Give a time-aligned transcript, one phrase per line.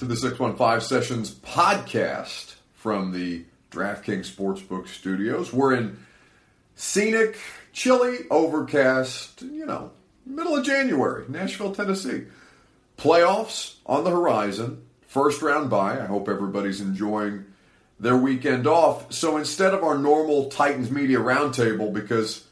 [0.00, 5.52] to the 615 Sessions podcast from the DraftKings Sportsbook studios.
[5.52, 5.98] We're in
[6.74, 7.38] scenic,
[7.74, 9.90] chilly, overcast, you know,
[10.24, 12.24] middle of January, Nashville, Tennessee.
[12.96, 16.00] Playoffs on the horizon, first round bye.
[16.00, 17.44] I hope everybody's enjoying
[17.98, 19.12] their weekend off.
[19.12, 22.46] So instead of our normal Titans media roundtable, because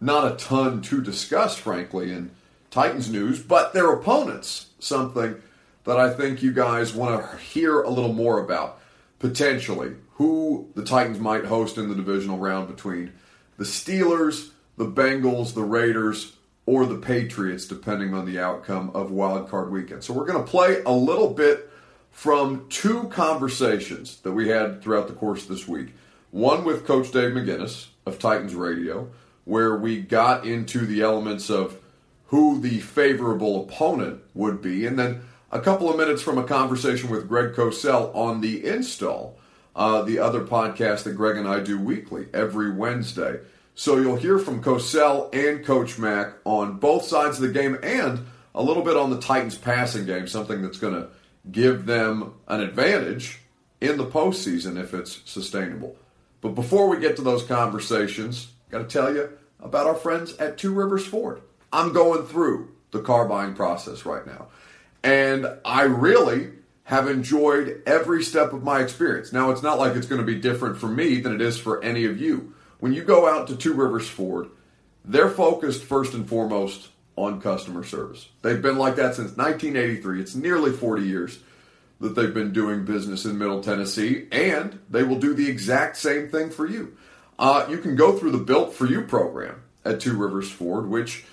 [0.00, 2.30] not a ton to discuss, frankly, in
[2.70, 5.42] Titans news, but their opponents, something
[5.84, 8.80] that I think you guys want to hear a little more about.
[9.18, 13.12] Potentially, who the Titans might host in the divisional round between
[13.56, 16.32] the Steelers, the Bengals, the Raiders,
[16.66, 20.04] or the Patriots, depending on the outcome of Wild Card Weekend.
[20.04, 21.70] So we're going to play a little bit
[22.10, 25.94] from two conversations that we had throughout the course of this week.
[26.30, 29.10] One with Coach Dave McGinnis of Titans Radio,
[29.44, 31.78] where we got into the elements of
[32.26, 35.22] who the favorable opponent would be, and then
[35.52, 39.38] a couple of minutes from a conversation with Greg Cosell on the install,
[39.76, 43.40] uh, the other podcast that Greg and I do weekly every Wednesday.
[43.74, 48.24] So you'll hear from Cosell and Coach Mack on both sides of the game and
[48.54, 51.08] a little bit on the Titans passing game, something that's going to
[51.50, 53.40] give them an advantage
[53.80, 55.96] in the postseason if it's sustainable.
[56.40, 60.56] But before we get to those conversations, got to tell you about our friends at
[60.56, 61.42] Two Rivers Ford.
[61.72, 64.48] I'm going through the car buying process right now.
[65.02, 66.50] And I really
[66.84, 69.32] have enjoyed every step of my experience.
[69.32, 71.82] Now, it's not like it's going to be different for me than it is for
[71.82, 72.54] any of you.
[72.80, 74.48] When you go out to Two Rivers Ford,
[75.04, 78.28] they're focused first and foremost on customer service.
[78.42, 80.20] They've been like that since 1983.
[80.20, 81.38] It's nearly 40 years
[82.00, 86.28] that they've been doing business in Middle Tennessee, and they will do the exact same
[86.28, 86.96] thing for you.
[87.38, 91.24] Uh, you can go through the Built for You program at Two Rivers Ford, which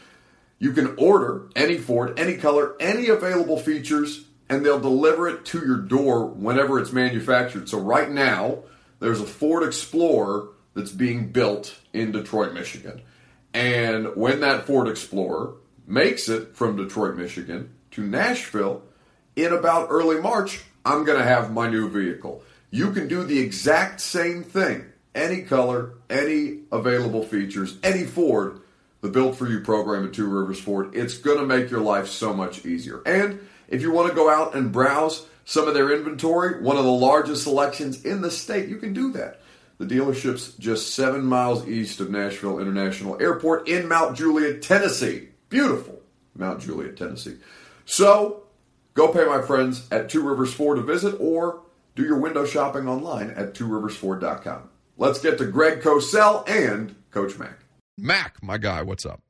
[0.60, 5.60] you can order any Ford, any color, any available features, and they'll deliver it to
[5.60, 7.70] your door whenever it's manufactured.
[7.70, 8.60] So right now,
[9.00, 13.02] there's a Ford Explorer that's being built in Detroit, Michigan.
[13.54, 15.56] And when that Ford Explorer
[15.88, 18.84] makes it from Detroit, Michigan to Nashville
[19.36, 22.44] in about early March, I'm going to have my new vehicle.
[22.70, 24.86] You can do the exact same thing.
[25.16, 28.62] Any color, any available features, any Ford,
[29.02, 30.94] the Built for You program at Two Rivers Ford.
[30.94, 33.02] It's going to make your life so much easier.
[33.06, 36.84] And if you want to go out and browse some of their inventory, one of
[36.84, 39.42] the largest selections in the state, you can do that.
[39.78, 45.30] The dealership's just seven miles east of Nashville International Airport in Mount Juliet, Tennessee.
[45.48, 46.02] Beautiful
[46.36, 47.38] Mount Juliet, Tennessee.
[47.86, 48.44] So
[48.94, 51.62] go pay my friends at Two Rivers Ford a visit or
[51.96, 54.70] do your window shopping online at tworiversford.com.
[54.98, 57.60] Let's get to Greg Cosell and Coach Mack.
[58.02, 59.22] Mac, my guy, what's up?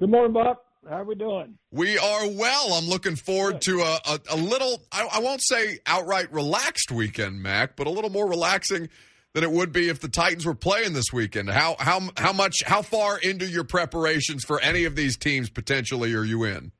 [0.00, 0.58] Good morning, Bob.
[0.88, 1.56] How are we doing?
[1.70, 2.74] We are well.
[2.74, 7.42] I'm looking forward to a, a, a little, I, I won't say outright relaxed weekend,
[7.42, 8.90] Mac, but a little more relaxing
[9.32, 11.50] than it would be if the Titans were playing this weekend.
[11.50, 16.14] How how how much how far into your preparations for any of these teams potentially
[16.14, 16.70] are you in?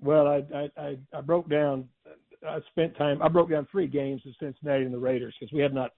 [0.00, 1.88] Well, I I, I, I broke down.
[2.46, 3.22] I spent time.
[3.22, 5.90] I broke down three games of Cincinnati and the Raiders because we have not,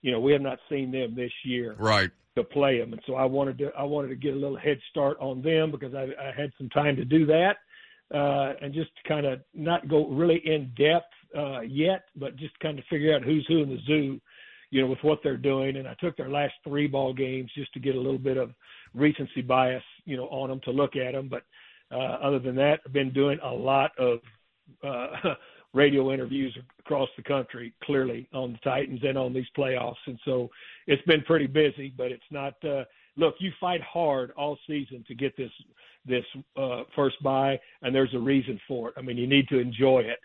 [0.00, 1.74] you know, we have not seen them this year.
[1.78, 2.10] Right.
[2.36, 4.80] To play them, and so I wanted to I wanted to get a little head
[4.90, 7.58] start on them because I, I had some time to do that,
[8.12, 12.76] uh, and just kind of not go really in depth uh, yet, but just kind
[12.78, 14.20] of figure out who's who in the zoo
[14.74, 15.76] you know, with what they're doing.
[15.76, 18.50] And I took their last three ball games just to get a little bit of
[18.92, 21.28] recency bias, you know, on them to look at them.
[21.28, 21.44] But
[21.94, 24.18] uh, other than that, I've been doing a lot of
[24.82, 25.06] uh,
[25.74, 29.96] radio interviews across the country, clearly on the Titans and on these playoffs.
[30.06, 30.48] And so
[30.86, 32.54] it's been pretty busy, but it's not.
[32.64, 32.84] Uh,
[33.16, 35.50] look, you fight hard all season to get this
[36.06, 36.24] this
[36.56, 38.94] uh, first bye, and there's a reason for it.
[38.96, 40.20] I mean, you need to enjoy it,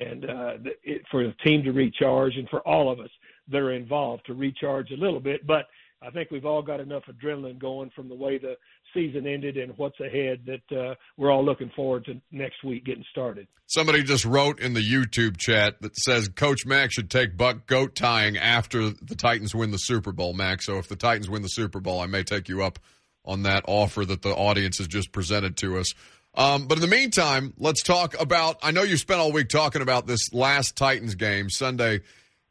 [0.00, 3.10] and uh, it, for the team to recharge, and for all of us
[3.50, 5.46] that are involved to recharge a little bit.
[5.46, 5.66] But
[6.06, 8.54] I think we've all got enough adrenaline going from the way the
[8.92, 13.04] season ended and what's ahead that uh, we're all looking forward to next week getting
[13.10, 13.46] started.
[13.66, 17.94] Somebody just wrote in the YouTube chat that says Coach Mack should take Buck goat
[17.94, 20.62] tying after the Titans win the Super Bowl, Mac.
[20.62, 22.78] So if the Titans win the Super Bowl, I may take you up
[23.24, 25.92] on that offer that the audience has just presented to us.
[26.36, 28.58] Um, but in the meantime, let's talk about.
[28.62, 32.00] I know you spent all week talking about this last Titans game Sunday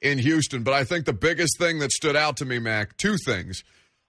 [0.03, 3.15] in Houston, but I think the biggest thing that stood out to me, Mac, two
[3.25, 3.63] things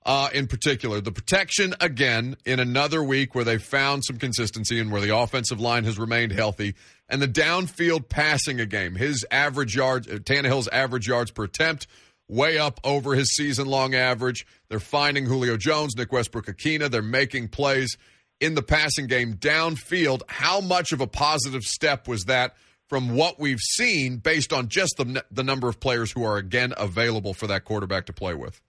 [0.05, 4.93] uh, in particular: the protection again in another week where they found some consistency and
[4.93, 6.75] where the offensive line has remained healthy,
[7.08, 8.96] and the downfield passing a game.
[8.96, 11.87] His average yards, uh, Tannehill's average yards per attempt
[12.29, 14.47] way up over his season long average.
[14.69, 16.90] They're finding Julio Jones, Nick Westbrook-Ikhine.
[16.90, 17.97] They're making plays
[18.40, 20.23] in the passing game downfield.
[20.29, 22.56] How much of a positive step was that
[22.89, 26.73] from what we've seen based on just the, the number of players who are again
[26.77, 28.61] available for that quarterback to play with?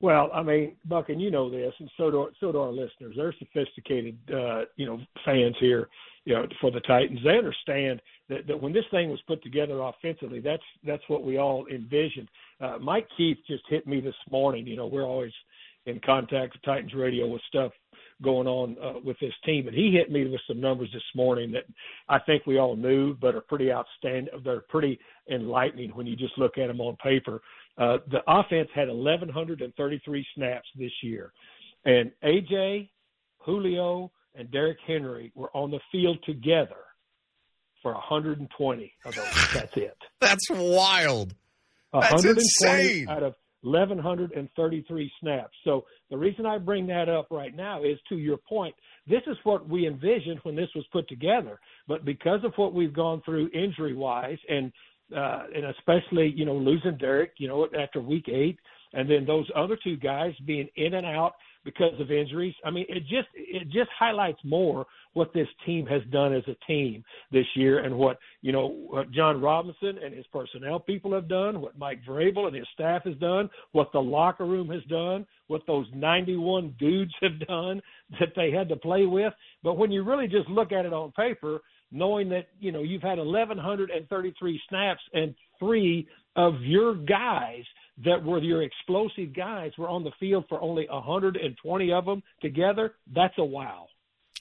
[0.00, 3.14] Well, I mean, Buck, and you know this, and so do so do our listeners.
[3.16, 5.88] They're sophisticated, uh, you know, fans here,
[6.24, 7.20] you know, for the Titans.
[7.22, 8.00] They understand
[8.30, 12.28] that, that when this thing was put together offensively, that's that's what we all envisioned.
[12.62, 14.66] Uh, Mike Keith just hit me this morning.
[14.66, 15.32] You know, we're always
[15.84, 17.72] in contact with Titans Radio with stuff
[18.22, 19.66] going on uh, with this team.
[19.66, 21.64] And he hit me with some numbers this morning that
[22.08, 24.32] I think we all knew, but are pretty outstanding.
[24.44, 24.98] They're pretty
[25.30, 27.40] enlightening when you just look at them on paper.
[27.78, 31.32] Uh, the offense had 1,133 snaps this year,
[31.84, 32.90] and AJ,
[33.38, 36.76] Julio, and Derrick Henry were on the field together
[37.82, 39.52] for 120 of those.
[39.54, 39.96] That's it.
[40.20, 41.34] That's wild.
[41.92, 43.08] That's insane.
[43.08, 45.56] out of 1,133 snaps.
[45.64, 48.74] So the reason I bring that up right now is to your point.
[49.06, 52.94] This is what we envisioned when this was put together, but because of what we've
[52.94, 54.72] gone through injury wise, and
[55.16, 58.58] uh, and especially you know losing Derrick, you know after week eight,
[58.92, 61.32] and then those other two guys being in and out
[61.64, 62.54] because of injuries.
[62.64, 66.56] I mean, it just it just highlights more what this team has done as a
[66.66, 71.28] team this year, and what you know what Jon Robinson and his personnel people have
[71.28, 75.26] done, what Mike Vrabel and his staff has done, what the locker room has done,
[75.48, 77.80] what those 91 dudes have done
[78.20, 79.32] that they had to play with.
[79.62, 81.60] But when you really just look at it on paper,
[81.92, 86.06] knowing that you know you've had 1133 snaps and three
[86.36, 87.64] of your guys
[88.04, 92.94] that were your explosive guys were on the field for only 120 of them together,
[93.14, 93.86] that's a wow.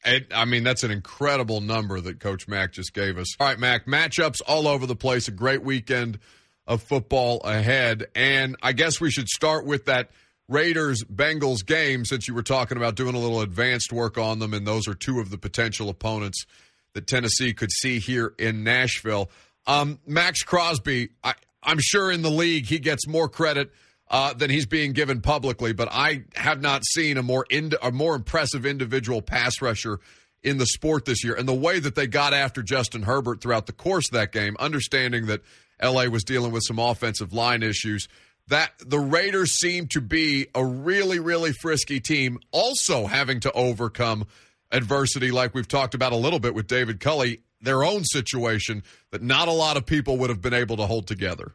[0.05, 3.35] I mean, that's an incredible number that Coach Mack just gave us.
[3.39, 5.27] All right, Mack, matchups all over the place.
[5.27, 6.19] A great weekend
[6.65, 8.07] of football ahead.
[8.15, 10.11] And I guess we should start with that
[10.47, 14.53] Raiders Bengals game since you were talking about doing a little advanced work on them.
[14.53, 16.45] And those are two of the potential opponents
[16.93, 19.29] that Tennessee could see here in Nashville.
[19.67, 23.71] Um, Maxx Crosby, I, I'm sure in the league he gets more credit
[24.09, 27.91] uh, than he's being given publicly, but I have not seen a more ind- a
[27.91, 29.99] more impressive individual pass rusher
[30.41, 31.35] in the sport this year.
[31.35, 34.55] And the way that they got after Justin Herbert throughout the course of that game,
[34.59, 35.41] understanding that
[35.81, 38.07] LA was dealing with some offensive line issues,
[38.47, 44.25] that the Raiders seem to be a really, really frisky team, also having to overcome
[44.71, 49.21] adversity, like we've talked about a little bit with David Culley their own situation that
[49.21, 51.53] not a lot of people would have been able to hold together.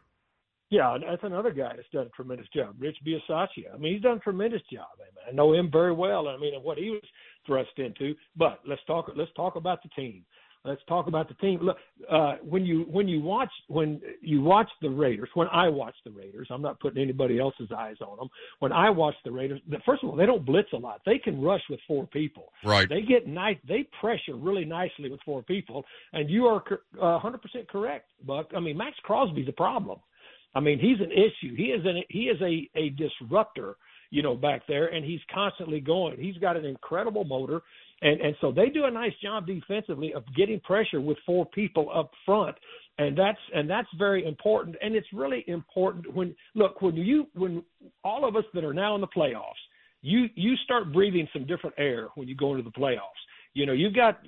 [0.71, 2.75] Yeah, that's another guy that's done a tremendous job.
[2.79, 3.73] Rich Bisaccia.
[3.73, 4.87] I mean, he's done a tremendous job.
[5.27, 6.27] I know him very well.
[6.27, 7.01] I mean, what he was
[7.45, 8.15] thrust into.
[8.35, 9.09] But let's talk.
[9.15, 10.25] Let's talk about the team.
[10.65, 11.59] Let's talk about the team.
[11.61, 11.77] Look,
[12.11, 16.11] uh, when you when you watch when you watch the Raiders, when I watch the
[16.11, 18.29] Raiders, I'm not putting anybody else's eyes on them.
[18.59, 21.01] When I watch the Raiders, first of all, they don't blitz a lot.
[21.05, 22.51] They can rush with four people.
[22.63, 22.89] Right.
[22.89, 23.57] They get nice.
[23.67, 26.63] They pressure really nicely with four people, and you are
[26.99, 28.51] uh, 100% correct, Buck.
[28.55, 29.99] I mean, Maxx Crosby's a problem.
[30.55, 31.55] I mean, he's an issue.
[31.55, 33.75] He is an he is a a disruptor
[34.15, 36.17] you know, back there, and he's constantly going.
[36.17, 37.59] He's got an incredible motor.
[38.01, 41.89] And and so they do a nice job defensively of getting pressure with four people
[41.93, 42.55] up front.
[42.97, 44.77] And that's and that's very important.
[44.81, 47.61] And it's really important when look when you when
[48.05, 49.63] all of us that are now in the playoffs,
[50.01, 53.21] you you start breathing some different air when you go into the playoffs.
[53.53, 54.21] You know, you've got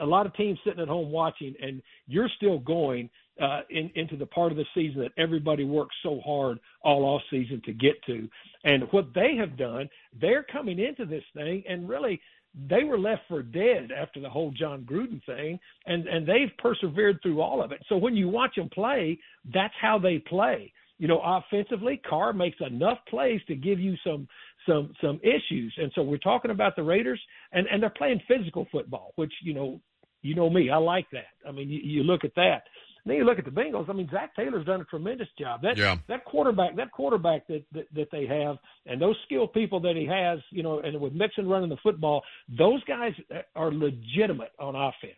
[0.00, 3.10] a lot of teams sitting at home watching, and you're still going
[3.40, 7.22] uh, in, into the part of the season that everybody works so hard all off
[7.30, 8.28] season to get to.
[8.64, 9.88] And what they have done,
[10.20, 12.20] they're coming into this thing and really
[12.68, 17.18] they were left for dead after the whole Jon Gruden thing, and and they've persevered
[17.22, 17.82] through all of it.
[17.88, 19.18] So when you watch them play,
[19.52, 20.72] that's how they play.
[20.98, 24.28] You know, offensively, Carr makes enough plays to give you some
[24.68, 27.20] some some issues, and so we're talking about the Raiders,
[27.52, 29.80] and and they're playing physical football, which you know,
[30.22, 31.34] you know me, I like that.
[31.46, 32.62] I mean, you, you look at that.
[33.06, 33.88] Then you look at the Bengals.
[33.90, 35.62] I mean, Zac Taylor's done a tremendous job.
[35.62, 35.96] That Yeah.
[36.08, 40.06] that quarterback, that quarterback that, that that they have, and those skilled people that he
[40.06, 43.14] has, you know, and with Mixon running the football, those guys
[43.54, 45.14] are legitimate on offense.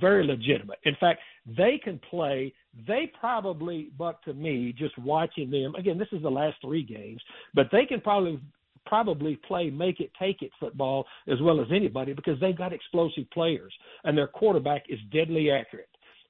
[0.00, 0.78] Very legitimate.
[0.84, 2.52] In fact, they can play.
[2.86, 7.22] They probably, but to me, just watching them again, this is the last three games,
[7.54, 8.40] but they can probably
[8.86, 13.28] probably play make it take it football as well as anybody because they've got explosive
[13.30, 13.72] players
[14.04, 15.88] and their quarterback is deadly accurate.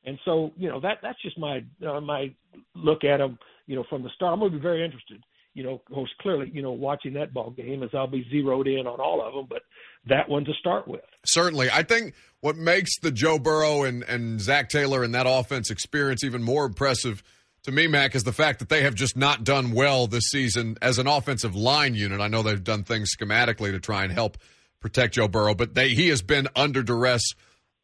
[0.08, 2.34] And so, you know, that that's just my uh, my
[2.74, 4.32] look at them, you know, from the start.
[4.32, 5.22] I'm going to be very interested,
[5.54, 8.86] you know, most clearly, you know, watching that ball game as I'll be zeroed in
[8.86, 9.62] on all of them, but
[10.08, 11.02] that one to start with.
[11.26, 11.70] Certainly.
[11.70, 16.24] I think what makes the Joe Burrow and, and Zac Taylor and that offense experience
[16.24, 17.22] even more impressive
[17.64, 20.78] to me, Mac, is the fact that they have just not done well this season
[20.80, 22.20] as an offensive line unit.
[22.20, 24.38] I know they've done things schematically to try and help
[24.80, 27.22] protect Joe Burrow, but they he has been under duress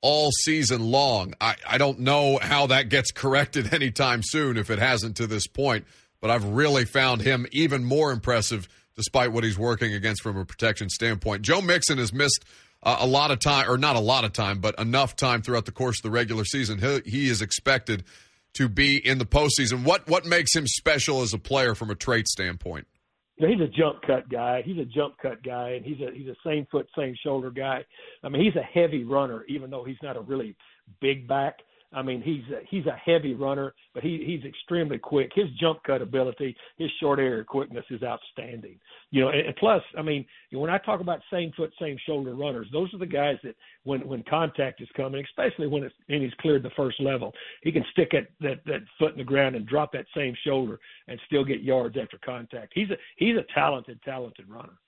[0.05, 1.33] all season long.
[1.41, 5.47] I, I don't know how that gets corrected anytime soon if it hasn't to this
[5.47, 5.87] point,
[6.21, 10.45] but I've really found him even more impressive despite what he's working against from a
[10.45, 11.41] protection standpoint.
[11.41, 12.45] Joe Mixon has missed
[12.83, 15.65] uh, a lot of time, or not a lot of time, but enough time throughout
[15.65, 16.79] the course of the regular season.
[16.79, 18.05] He, he is expected
[18.55, 19.85] to be in the postseason.
[19.85, 22.87] What what makes him special as a player from a trait standpoint?
[23.37, 24.63] He's a jump cut guy.
[24.65, 27.85] He's a jump cut guy, and he's a he's a same foot, same shoulder guy.
[28.23, 30.57] I mean, he's a heavy runner, even though he's not a really
[31.01, 31.59] big back.
[31.95, 35.31] I mean, he's a, he's a heavy runner, but he he's extremely quick.
[35.35, 38.79] His jump cut ability, his short area quickness is outstanding.
[39.11, 42.35] You know, and, and plus, I mean, when I talk about same foot, same shoulder
[42.35, 46.23] runners, those are the guys that when when contact is coming, especially when it's and
[46.23, 47.33] he's cleared the first level,
[47.63, 50.81] he can stick that that that foot in the ground and drop that same shoulder
[51.09, 52.73] and still get yards after contact.
[52.75, 54.79] He's a he's a talented talented runner.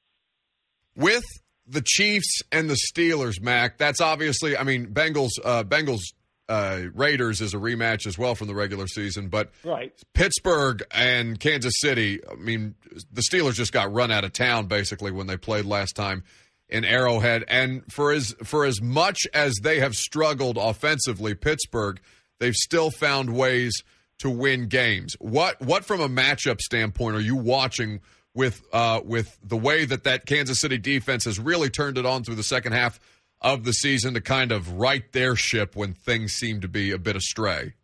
[0.97, 1.25] With
[1.67, 6.03] the Chiefs and the Steelers, Mac, that's obviously, I mean, Bengals, uh, Bengals
[6.49, 9.93] uh, Raiders is a rematch as well from the regular season, but right.
[10.15, 12.21] Pittsburgh and Kansas City.
[12.31, 12.75] I mean,
[13.13, 16.23] the Steelers just got run out of town basically when they played last time
[16.69, 22.01] in Arrowhead, and for as for as much as they have struggled offensively, Pittsburgh
[22.39, 23.83] they've still found ways
[24.19, 25.15] to win games.
[25.21, 28.01] What what from a matchup standpoint are you watching?
[28.35, 32.23] With uh, with the way that that Kansas City defense has really turned it on
[32.23, 33.01] through the second half
[33.41, 36.99] of the season to kind of right their ship when things seem to be a
[36.99, 37.75] bit astray?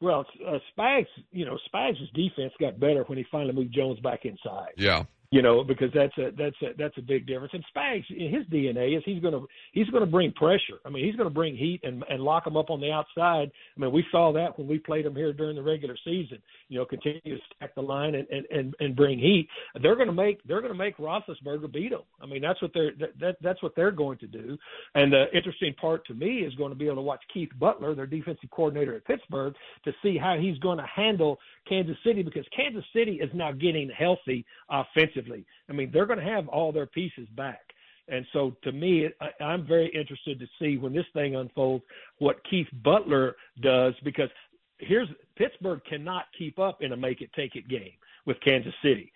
[0.00, 4.24] Well, uh, Spags, you know, Spags' defense got better when he finally moved Jones back
[4.24, 4.72] inside.
[4.76, 5.04] Yeah.
[5.32, 7.52] You know, because that's a that's a that's a big difference.
[7.54, 10.80] And Spags, his DNA is he's to he's to bring pressure.
[10.84, 13.52] I mean, he's to bring heat and and lock them up on the outside.
[13.76, 16.42] I mean, we saw that when we played them here during the regular season.
[16.68, 19.48] You know, continue to stack the line and and and, and bring heat.
[19.80, 22.02] They're to make they're to make Roethlisberger beat them.
[22.20, 24.58] I mean, that's what they're that, that that's what they're going to do.
[24.96, 27.94] And the interesting part to me is going to be able to watch Keith Butler,
[27.94, 32.46] their defensive coordinator at Pittsburgh, to see how he's going to handle Kansas City because
[32.54, 35.19] Kansas City is now getting healthy offensively.
[35.68, 37.60] I mean, they're going to have all their pieces back.
[38.08, 41.84] And so to me, I, I'm very interested to see when this thing unfolds
[42.18, 44.28] what Keith Butler does because
[44.78, 47.92] here's Pittsburgh cannot keep up in a make it take it game
[48.26, 49.12] with Kansas City.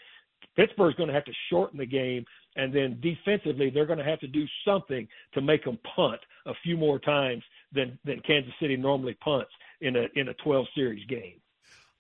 [0.56, 2.24] Pittsburgh's going to have to shorten the game,
[2.56, 6.52] and then defensively, they're going to have to do something to make them punt a
[6.62, 7.42] few more times
[7.72, 11.40] than than Kansas City normally punts in a in a 12 series game.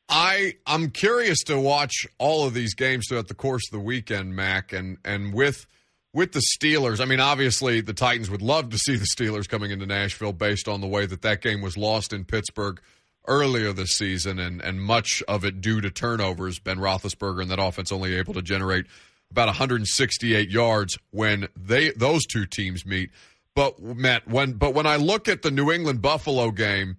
[0.08, 4.36] I I'm curious to watch all of these games throughout the course of the weekend,
[4.36, 5.66] Mac, and and with
[6.12, 7.00] with the Steelers.
[7.00, 10.68] I mean, obviously the Titans would love to see the Steelers coming into Nashville based
[10.68, 12.80] on the way that that game was lost in Pittsburgh
[13.26, 16.58] earlier this season, and and much of it due to turnovers.
[16.58, 18.86] Ben Roethlisberger and that offense only able to generate
[19.30, 23.10] about 168 yards when they those two teams meet.
[23.54, 26.98] But Matt, when but when I look at the New England Buffalo game.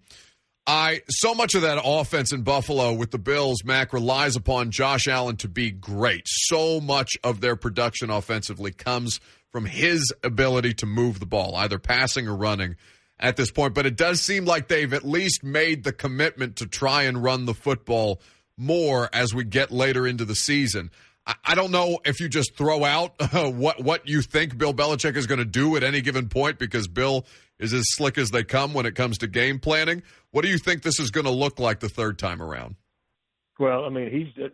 [0.68, 5.08] I so much of that offense in Buffalo with the Bills, Mac relies upon Josh
[5.08, 6.24] Allen to be great.
[6.26, 9.20] So much of their production offensively comes
[9.52, 12.76] from his ability to move the ball, either passing or running
[13.20, 13.76] at this point.
[13.76, 17.46] But it does seem like they've at least made the commitment to try and run
[17.46, 18.20] the football
[18.58, 20.90] more as we get later into the season.
[21.44, 25.16] I don't know if you just throw out uh, what what you think Bill Belichick
[25.16, 27.26] is going to do at any given point because Bill
[27.60, 30.04] is as slick as they come when it comes to game planning.
[30.32, 32.76] What do you think this is going to look like the third time around?
[33.60, 34.50] Well, I mean, he's uh,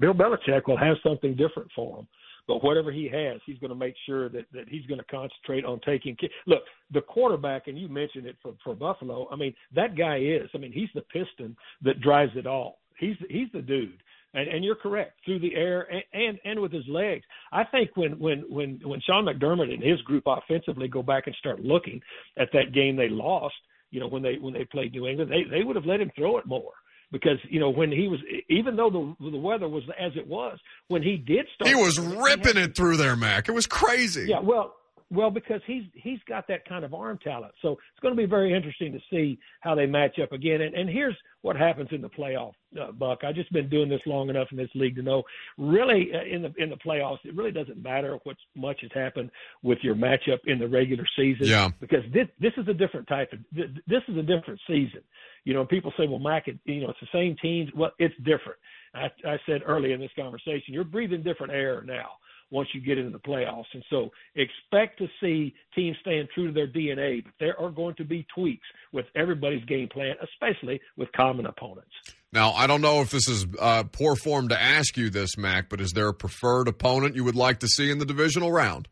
[0.00, 2.08] Bill Belichick will have something different for him.
[2.48, 5.64] But whatever he has, he's going to make sure that, that he's going to concentrate
[5.64, 6.16] on taking.
[6.46, 6.62] Look,
[6.92, 9.28] the quarterback, and you mentioned it for, for Buffalo.
[9.32, 10.48] I mean, that guy is.
[10.54, 12.78] I mean, he's the piston that drives it all.
[12.98, 14.00] He's he's the dude
[14.34, 17.24] and, and you're correct through the air and, and and with his legs.
[17.52, 21.36] I think when when when when Sean McDermott and his group offensively go back and
[21.36, 22.00] start looking
[22.38, 23.54] at that game they lost,
[23.90, 26.10] You know, when they when they played New England, they they would have let him
[26.16, 26.72] throw it more
[27.12, 30.58] because you know when he was even though the the weather was as it was
[30.88, 33.48] when he did start, he was ripping it through there, Mac.
[33.48, 34.26] It was crazy.
[34.28, 34.74] Yeah, well,
[35.10, 38.26] well, because he's he's got that kind of arm talent, so it's going to be
[38.26, 40.62] very interesting to see how they match up again.
[40.62, 43.20] And, and here's what happens in the playoff, uh, Buck.
[43.22, 45.22] I've just been doing this long enough in this league to know,
[45.58, 49.30] really, uh, in the in the playoffs, it really doesn't matter what much has happened
[49.62, 51.46] with your matchup in the regular season.
[51.46, 51.70] Yeah.
[51.80, 55.02] Because this this is a different type of this is a different season.
[55.44, 57.70] You know, people say, well, Mac, it, you know, it's the same teams.
[57.76, 58.58] Well, it's different.
[58.92, 62.08] I, I said earlier in this conversation, you're breathing different air now
[62.50, 63.64] once you get into the playoffs.
[63.72, 67.94] And so expect to see teams staying true to their DNA, but there are going
[67.96, 71.90] to be tweaks with everybody's game plan, especially with common opponents.
[72.32, 75.68] Now, I don't know if this is uh, poor form to ask you this, Mac,
[75.68, 78.88] but is there a preferred opponent you would like to see in the divisional round?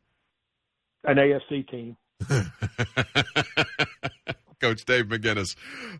[1.04, 1.96] An AFC team.
[4.61, 5.56] Coach Dave McGinnis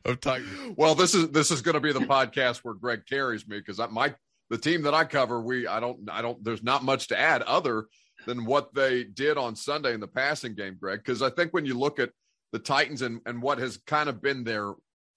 [0.07, 0.75] of Titan.
[0.77, 3.79] Well, this is this is going to be the podcast where Greg carries me because
[3.91, 4.15] my
[4.51, 7.43] the team that I cover, we I don't I don't there's not much to add
[7.43, 7.87] other
[8.27, 11.01] than what they did on Sunday in the passing game, Greg.
[11.01, 12.11] Because I think when you look at
[12.53, 14.75] the Titans and and what has kind of been their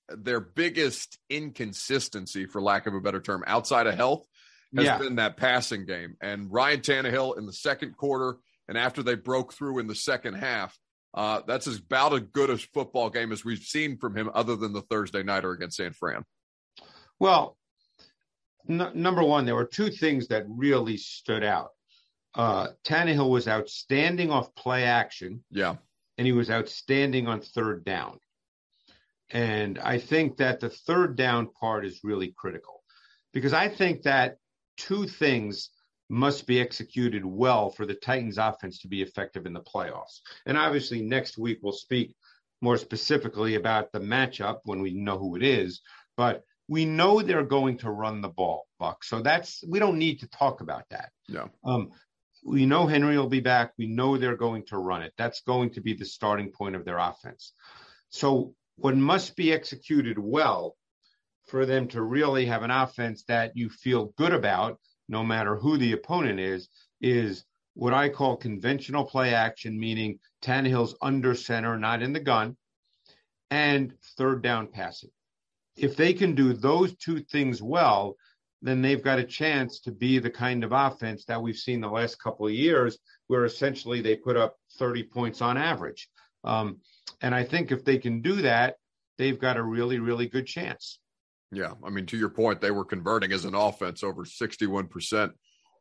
[0.10, 4.26] their biggest inconsistency, for lack of a better term, outside of health,
[4.76, 4.98] has yeah.
[4.98, 6.16] been that passing game.
[6.22, 10.36] And Ryan Tannehill in the second quarter and after they broke through in the second
[10.36, 10.78] half,
[11.14, 14.74] uh, that's about as good a football game as we've seen from him, other than
[14.74, 16.24] the Thursday nighter against San Fran.
[17.20, 17.58] Well,
[18.70, 21.72] n- number one, there were two things that really stood out.
[22.36, 25.44] Uh, Tannehill was outstanding off play action.
[25.50, 25.76] Yeah.
[26.18, 28.20] And he was outstanding on third down.
[29.30, 32.84] And I think that the third down part is really critical
[33.34, 34.38] because I think that
[34.78, 35.70] two things
[36.10, 40.22] must be executed well for the Titans offense to be effective in the playoffs.
[40.46, 42.16] And obviously, next week we'll speak
[42.62, 45.82] more specifically about the matchup when we know who it is.
[46.16, 49.04] But we know they're going to run the ball, Buck.
[49.04, 51.12] So that's we don't need to talk about that.
[51.28, 51.48] Yeah.
[51.64, 51.92] Um,
[52.44, 53.74] we know Henry will be back.
[53.78, 55.14] We know they're going to run it.
[55.18, 57.54] That's going to be the starting point of their offense.
[58.10, 60.76] So what must be executed well
[61.48, 65.78] for them to really have an offense that you feel good about, no matter who
[65.78, 66.70] the opponent is,
[67.02, 67.44] is
[67.74, 72.58] what I call conventional play action, meaning Tannehill's under center, not in the gun,
[73.50, 75.10] and third down passing
[75.78, 78.16] if they can do those two things well,
[78.62, 81.88] then they've got a chance to be the kind of offense that we've seen the
[81.88, 86.10] last couple of years, where essentially they put up 30 points on average.
[86.44, 86.78] Um,
[87.22, 88.76] and I think if they can do that,
[89.18, 91.00] they've got a really, really good chance.
[91.52, 91.74] Yeah.
[91.86, 95.32] I mean, to your point, they were converting as an offense over 61%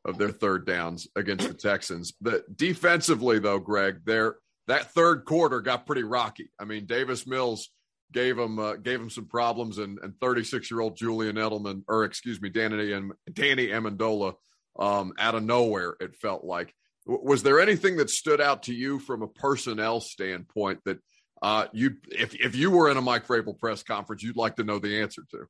[0.05, 2.13] of their third downs against the Texans.
[2.21, 4.37] The defensively, though, Greg, there
[4.69, 6.51] that third quarter got pretty rocky.
[6.59, 7.71] I mean, Davis Mills
[8.13, 12.05] gave him uh, gave him some problems, and and 36 year old Julian Edelman, or
[12.05, 14.35] excuse me, Danny and Danny Amendola,
[14.79, 15.97] um, out of nowhere.
[16.01, 16.75] It felt like.
[17.09, 20.99] Was there anything that stood out to you from a personnel standpoint that
[21.41, 24.65] uh, you, if if you were in a Mike Vrabel press conference, you'd like to
[24.65, 25.45] know the answer to?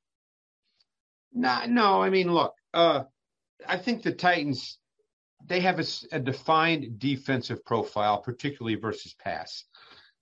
[1.33, 2.03] No, no.
[2.03, 3.05] I mean, look, uh,
[3.67, 4.79] I think the Titans
[5.45, 9.65] they have a, a defined defensive profile, particularly versus pass.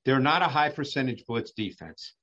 [0.05, 2.15] They're not a high percentage blitz defense.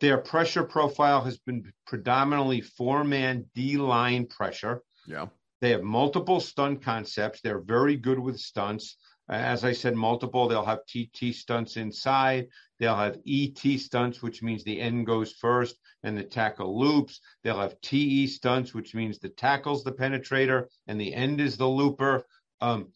[0.00, 4.82] Their pressure profile has been predominantly four man D line pressure.
[5.06, 5.26] Yeah.
[5.60, 7.40] They have multiple stunt concepts.
[7.40, 8.96] They're very good with stunts.
[9.28, 10.46] As I said, multiple.
[10.46, 12.48] They'll have TT stunts inside.
[12.78, 17.20] They'll have ET stunts, which means the end goes first and the tackle loops.
[17.42, 21.66] They'll have TE stunts, which means the tackle's the penetrator and the end is the
[21.66, 22.24] looper.
[22.60, 22.92] Um,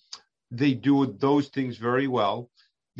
[0.51, 2.51] they do those things very well.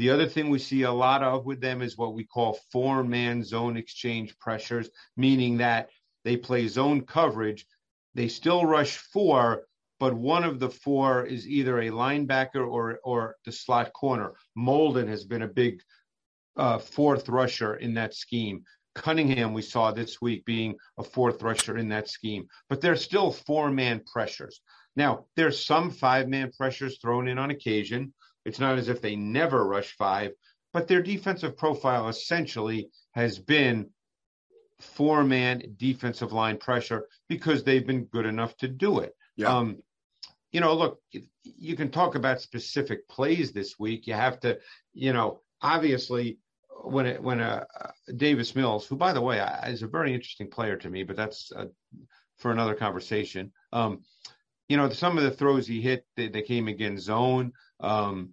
[0.01, 3.05] The other thing we see a lot of with them is what we call four
[3.05, 5.91] man zone exchange pressures, meaning that
[6.25, 7.67] they play zone coverage.
[8.15, 9.67] They still rush four,
[9.99, 14.33] but one of the four is either a linebacker or, or the slot corner.
[14.57, 15.83] Molden has been a big
[16.57, 18.65] uh, fourth rusher in that scheme.
[18.95, 23.33] Cunningham, we saw this week being a fourth rusher in that scheme, but they're still
[23.33, 24.63] four man pressures.
[24.97, 28.15] Now, there's some five man pressures thrown in on occasion.
[28.45, 30.33] It's not as if they never rush five,
[30.73, 33.91] but their defensive profile essentially has been
[34.81, 39.15] four man defensive line pressure because they've been good enough to do it.
[39.37, 39.57] Yeah.
[39.57, 39.83] Um,
[40.53, 41.01] you know, look,
[41.43, 44.07] you can talk about specific plays this week.
[44.07, 44.59] You have to,
[44.93, 46.39] you know, obviously
[46.83, 50.51] when it, when a, uh, Davis Mills, who by the way is a very interesting
[50.51, 51.67] player to me, but that's uh,
[52.39, 53.53] for another conversation.
[53.73, 54.03] Um,
[54.69, 57.53] you know, some of the throws he hit, they, they came against zone.
[57.81, 58.31] Um,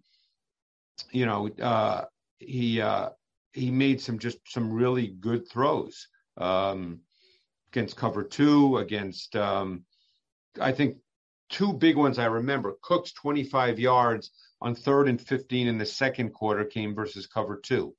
[1.11, 2.05] you know, uh,
[2.39, 3.09] he uh,
[3.53, 6.07] he made some just some really good throws
[6.37, 6.99] um,
[7.71, 9.83] against cover two, against um,
[10.59, 10.97] I think
[11.49, 12.75] two big ones I remember.
[12.81, 14.31] Cook's 25 yards
[14.61, 17.95] on third and 15 in the second quarter came versus cover two.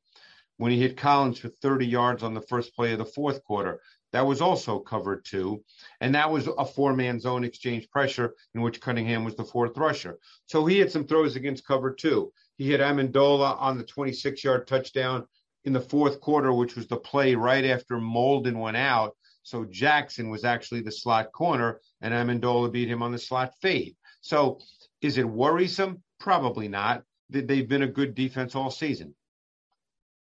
[0.56, 3.80] When he hit Collins for 30 yards on the first play of the fourth quarter,
[4.12, 5.62] that was also covered two.
[6.00, 9.76] And that was a four man zone exchange pressure in which Cunningham was the fourth
[9.76, 10.18] rusher.
[10.46, 12.32] So he had some throws against cover two.
[12.56, 15.26] He hit Amendola on the 26 yard touchdown
[15.64, 19.14] in the fourth quarter, which was the play right after Molden went out.
[19.42, 23.96] So Jackson was actually the slot corner, and Amendola beat him on the slot fade.
[24.20, 24.60] So
[25.00, 26.02] is it worrisome?
[26.18, 27.02] Probably not.
[27.30, 29.14] They've been a good defense all season.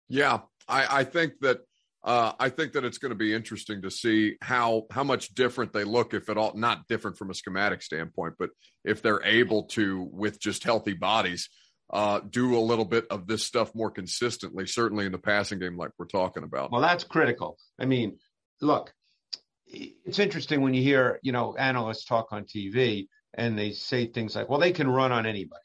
[0.10, 1.62] Yeah, I, I think that
[2.04, 5.74] uh, I think that it's going to be interesting to see how how much different
[5.74, 6.54] they look, if at all.
[6.56, 8.52] Not different from a schematic standpoint, but
[8.86, 11.50] if they're able to, with just healthy bodies,
[11.92, 14.66] uh, do a little bit of this stuff more consistently.
[14.66, 16.72] Certainly in the passing game, like we're talking about.
[16.72, 17.58] Well, that's critical.
[17.78, 18.18] I mean,
[18.62, 18.94] look,
[19.68, 24.38] it's interesting when you hear you know analysts talk on TV and they say things
[24.38, 25.60] like, "Well, they can run on anybody,"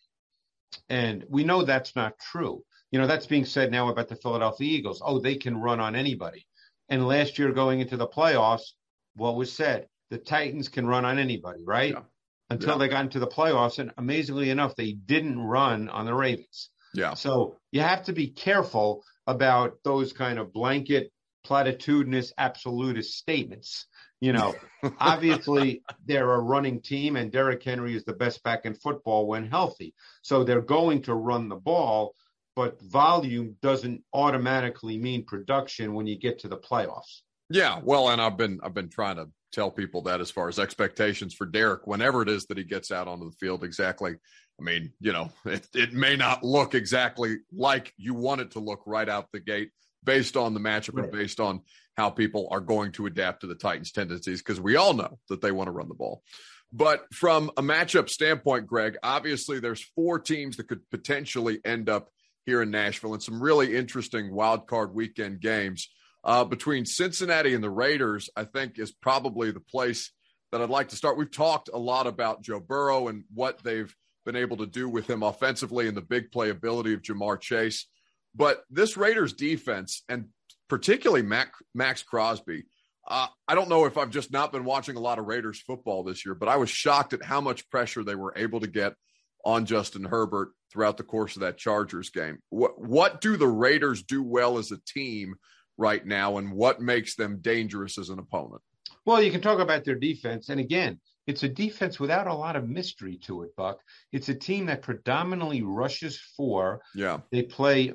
[0.89, 2.65] and we know that's not true.
[2.95, 5.03] You know, that's being said now about the Philadelphia Eagles.
[5.05, 6.47] Oh, they can run on anybody.
[6.89, 8.71] And last year going into the playoffs,
[9.17, 9.89] what was said?
[10.11, 11.91] The Titans can run on anybody, right?
[11.91, 12.03] Yeah.
[12.51, 12.79] Until yeah.
[12.79, 13.81] they got into the playoffs.
[13.81, 16.71] And amazingly enough, they didn't run on the Ravens.
[16.95, 17.15] Yeah.
[17.15, 21.11] So you have to be careful about those kind of blanket,
[21.45, 23.89] platitudinous, absolutist statements.
[24.21, 24.55] You know,
[25.01, 29.51] obviously they're a running team, and Derrick Henry is the best back in football when
[29.51, 29.97] healthy.
[30.23, 32.15] So they're going to run the ball
[32.57, 37.23] but volume doesn't automatically mean production when you get to the playoffs.
[37.51, 40.59] Yeah, well, and I've been I've been trying to tell people that as far as
[40.59, 44.15] expectations for Derrick, whenever it is that he gets out onto the field, exactly.
[44.59, 48.61] I mean, you know, it, it may not look exactly like you want it to
[48.61, 49.71] look right out the gate
[50.03, 51.05] based on the matchup right.
[51.05, 51.61] and based on
[51.97, 55.41] how people are going to adapt to the Titans' tendencies, because we all know that
[55.41, 56.23] they want to run the ball.
[56.73, 62.09] But from a matchup standpoint, Greg, obviously there's four teams that could potentially end up
[62.47, 65.89] here in Nashville and some really interesting wild card weekend games.
[66.23, 70.11] Uh, between Cincinnati and the Raiders, I think is probably the place
[70.53, 71.19] that I'd like to start.
[71.19, 75.09] We've talked a lot about Joe Burrow and what they've been able to do with
[75.09, 77.87] him offensively and the big playability of Ja'Marr Chase.
[78.35, 80.29] But this Raiders defense, and
[80.69, 82.65] particularly Mac, Maxx Crosby,
[83.07, 86.05] uh, I don't know if I've just not been watching a lot of Raiders football
[86.05, 88.95] this year, but I was shocked at how much pressure they were able to get
[89.45, 92.39] on Justin Herbert throughout the course of that Chargers game.
[92.51, 95.37] What what do the Raiders do well as a team
[95.79, 98.61] right now, and what makes them dangerous as an opponent?
[99.07, 102.57] Well, you can talk about their defense, and again, it's a defense without a lot
[102.57, 103.55] of mystery to it.
[103.57, 103.79] Buck,
[104.13, 106.81] it's a team that predominantly rushes four.
[106.95, 107.93] Yeah, they play.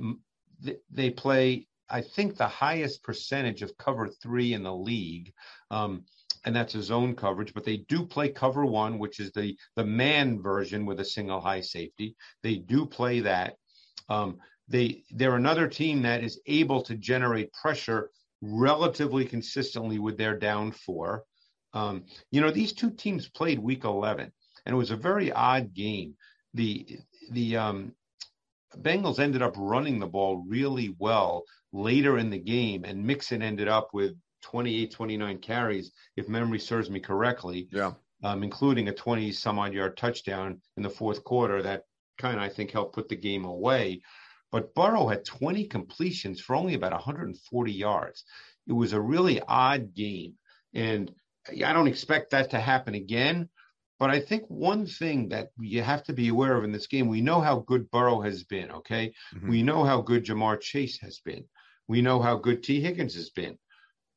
[0.90, 1.68] They play.
[1.90, 5.34] I think the highest percentage of cover three in the league.
[5.70, 6.06] Um,
[6.46, 7.54] and that's a zone coverage.
[7.54, 11.42] But they do play cover one, which is the the man version with a single
[11.42, 12.16] high safety.
[12.44, 13.56] They do play that.
[14.10, 20.38] Um, they they're another team that is able to generate pressure relatively consistently with their
[20.38, 21.24] down four.
[21.74, 24.32] Um, you know, these two teams played week 11,
[24.66, 26.16] and it was a very odd game.
[26.54, 27.00] The
[27.32, 27.94] the um,
[28.78, 33.68] Bengals ended up running the ball really well later in the game, and Mixon ended
[33.68, 37.68] up with 28, 29 carries, if memory serves me correctly.
[37.72, 37.94] Yeah.
[38.22, 41.84] Um, including a 20 some odd yard touchdown in the fourth quarter that
[42.18, 44.02] kind of, I think, helped put the game away.
[44.52, 48.26] But Burrow had 20 completions for only about 140 yards.
[48.68, 50.34] It was a really odd game.
[50.74, 51.14] And
[51.48, 53.50] I don't expect that to happen again.
[54.00, 57.08] But I think one thing that you have to be aware of in this game,
[57.08, 59.14] we know how good Burrow has been, okay?
[59.36, 59.50] Mm-hmm.
[59.50, 61.44] We know how good Ja'Marr Chase has been.
[61.88, 63.58] We know how good Tee Higgins has been.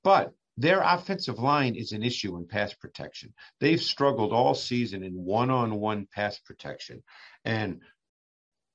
[0.02, 3.32] But their offensive line is an issue in pass protection.
[3.60, 7.02] They've struggled all season in one on one pass protection.
[7.44, 7.80] And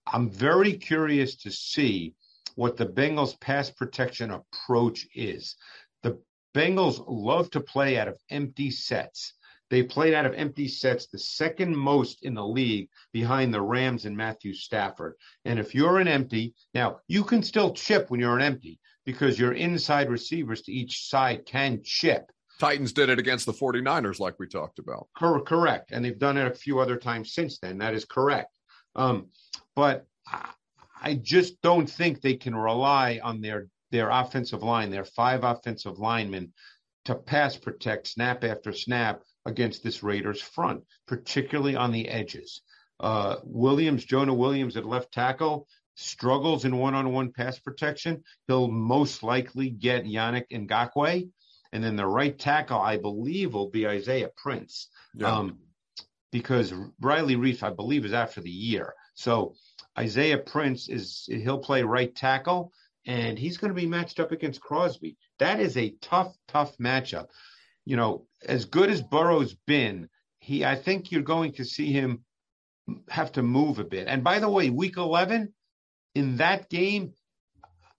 [0.05, 2.15] I'm very curious to see
[2.55, 5.55] what the Bengals pass protection approach is.
[6.01, 6.19] The
[6.55, 9.33] Bengals love to play out of empty sets.
[9.69, 14.05] They played out of empty sets the second most in the league behind the Rams
[14.05, 15.15] and Matthew Stafford.
[15.45, 19.39] And if you're an empty, now you can still chip when you're an empty, because
[19.39, 22.29] your inside receivers to each side can chip.
[22.59, 25.07] Titans did it against the 49ers, like we talked about.
[25.17, 25.91] Cor- correct.
[25.93, 27.77] And they've done it a few other times since then.
[27.77, 28.51] That is correct.
[28.97, 29.29] Um,
[29.77, 30.05] but
[31.01, 35.99] I just don't think they can rely on their, their offensive line, their five offensive
[35.99, 36.51] linemen,
[37.05, 42.61] to pass protect snap after snap against this Raiders front, particularly on the edges.
[42.99, 45.65] Uh, Williams, Jonah Williams at left tackle,
[45.97, 51.29] struggles in one-on-one pass protection, he'll most likely get Yannick Ngakoue.
[51.73, 54.89] And then the right tackle, I believe, will be Isaiah Prince.
[55.13, 55.35] Yeah.
[55.35, 55.57] Um,
[56.31, 58.93] because Riley Reiff, I believe, is after the year.
[59.15, 59.55] So
[59.97, 62.71] Isaiah Prince is he'll play right tackle,
[63.05, 65.17] and he's going to be matched up against Crosby.
[65.39, 67.27] That is a tough, tough matchup.
[67.85, 72.23] You know, as good as Burrow's been, he I think you're going to see him
[73.09, 74.07] have to move a bit.
[74.07, 75.53] And by the way, week 11
[76.17, 77.13] in that game,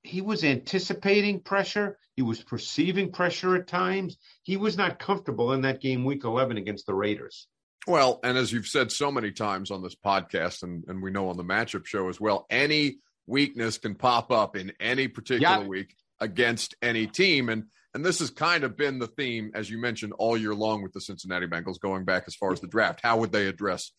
[0.03, 1.99] he was anticipating pressure.
[2.17, 4.17] He was perceiving pressure at times.
[4.43, 7.47] He was not comfortable in that game, week 11, against the Raiders.
[7.87, 11.29] Well, and as you've said so many times on this podcast, and, and we know
[11.29, 15.67] on the matchup show as well, any weakness can pop up in any particular Yeah.
[15.69, 17.49] week against any team.
[17.49, 20.83] And and this has kind of been the theme, as you mentioned, all year long
[20.83, 23.01] with the Cincinnati Bengals going back as far as the draft.
[23.03, 23.93] How would they address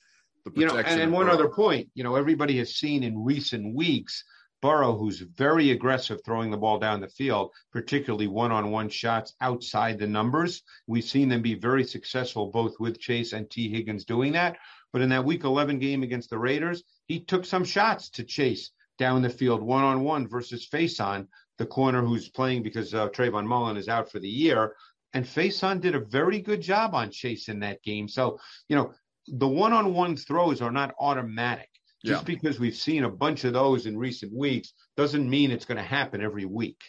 [0.55, 1.35] you know, and, and one Burrow?
[1.35, 4.23] other point, you know, everybody has seen in recent weeks
[4.61, 10.07] Burrow, who's very aggressive throwing the ball down the field, particularly one-on-one shots outside the
[10.07, 10.63] numbers.
[10.85, 14.57] We've seen them be very successful both with Chase and Tee Higgins doing that.
[14.91, 18.71] But in that Week 11 game against the Raiders, he took some shots to Chase
[18.97, 23.87] down the field one-on-one versus Facyson, the corner who's playing because uh, Trayvon Mullen is
[23.87, 24.75] out for the year.
[25.13, 28.07] And Facyson did a very good job on Chase in that game.
[28.07, 28.93] So, you know,
[29.33, 31.69] the one-on-one throws are not automatic.
[32.05, 32.25] Just Yeah.
[32.35, 35.83] because we've seen a bunch of those in recent weeks doesn't mean it's going to
[35.83, 36.79] happen every week.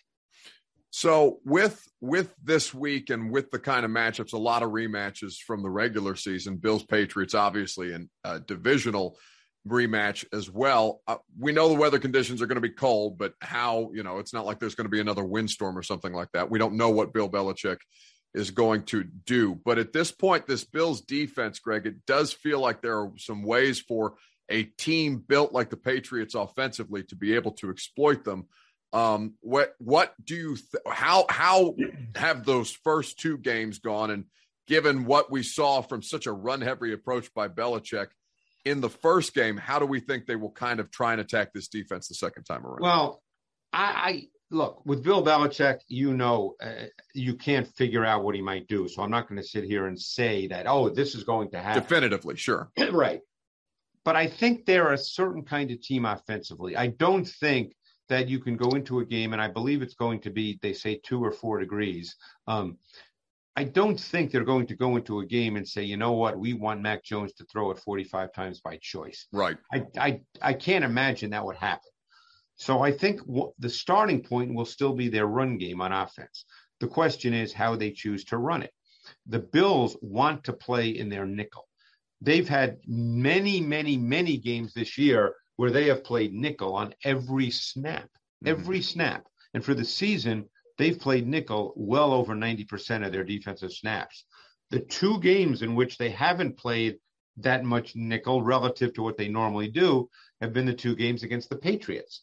[0.90, 5.35] So with with this week and with the kind of matchups, a lot of rematches
[5.37, 6.57] from the regular season.
[6.57, 9.16] Bills Patriots, obviously, and uh, divisional
[9.68, 11.00] rematch as well.
[11.07, 14.18] Uh, we know the weather conditions are going to be cold, but how you know
[14.18, 16.50] it's not like there's going to be another windstorm or something like that.
[16.50, 17.79] We don't know what Bill Belichick
[18.35, 22.61] is going to do, but at this point, this Bills defense, Greg, it does feel
[22.61, 24.14] like there are some ways for
[24.49, 28.47] a team built like the Patriots offensively to be able to exploit them.
[28.93, 31.77] Um, what what do you th- how how
[32.16, 34.11] have those first two games gone?
[34.11, 34.25] And
[34.66, 38.09] given what we saw from such a run heavy approach by Belichick
[38.64, 41.53] in the first game, how do we think they will kind of try and attack
[41.53, 42.81] this defense the second time around?
[42.81, 43.23] Well,
[43.73, 45.81] I, I look with Bill Belichick.
[45.89, 48.89] You know, uh, you can't figure out what he might do.
[48.89, 50.67] So I'm not going to sit here and say that.
[50.67, 51.83] Oh, this is going to happen.
[51.83, 52.71] Definitively, sure.
[52.93, 53.21] right.
[54.05, 56.77] But I think they're a certain kind of team offensively.
[56.77, 57.75] I don't think
[58.09, 60.73] that you can go into a game, and I believe it's going to be, they
[60.73, 62.17] say, two or four degrees.
[62.49, 62.79] Um,
[63.57, 66.39] I don't think they're going to go into a game and say, you know what,
[66.39, 69.27] we want Mac Jones to throw it 45 times by choice.
[69.33, 69.59] Right.
[69.73, 71.91] I, I, I can't imagine that would happen.
[72.61, 76.44] So I think w- the starting point will still be their run game on offense.
[76.81, 78.75] The question is how they choose to run it.
[79.27, 81.66] The Bills want to play in their nickel.
[82.20, 87.51] They've had many, many, many games this year where they have played nickel on every
[87.51, 88.49] snap, mm-hmm.
[88.49, 89.25] every snap.
[89.55, 90.44] And for the season,
[90.77, 94.27] they've played nickel well over 90% of their defensive snaps.
[94.68, 96.99] The two games in which they haven't played
[97.38, 100.11] that much nickel relative to what they normally do
[100.42, 102.20] have been the two games against the Patriots.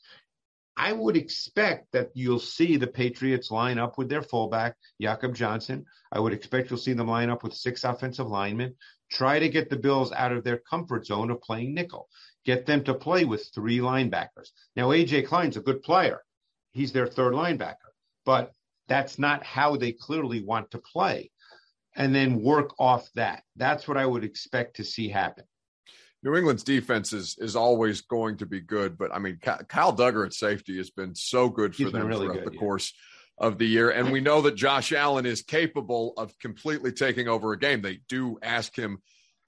[0.79, 5.85] I would expect that you'll see the Patriots line up with their fullback, Jakob Johnson.
[6.11, 8.75] I would expect you'll see them line up with six offensive linemen,
[9.11, 12.07] try to get the Bills out of their comfort zone of playing nickel,
[12.45, 14.51] get them to play with three linebackers.
[14.75, 16.21] Now, AJ Klein's a good player.
[16.73, 17.91] He's their third linebacker,
[18.23, 18.51] but
[18.87, 21.31] that's not how they clearly want to play.
[21.95, 23.41] And then work off that.
[23.55, 25.45] That's what I would expect to see happen.
[26.23, 29.95] New England's defense is is always going to be good, but I mean, Ky- Kyle
[29.95, 32.59] Dugger at safety has been so good for He's them really throughout good, the yeah.
[32.59, 32.93] course
[33.37, 37.53] of the year, and we know that Josh Allen is capable of completely taking over
[37.53, 37.81] a game.
[37.81, 38.97] They do ask him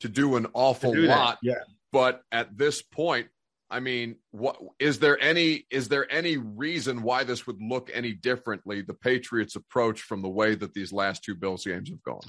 [0.02, 1.56] to do an awful do lot, yeah.
[1.92, 3.30] but at this point,
[3.72, 8.14] I mean, what is there any is there any reason why this would look any
[8.14, 8.82] differently?
[8.82, 12.22] The Patriots' approach from the way that these last two Bills games have gone.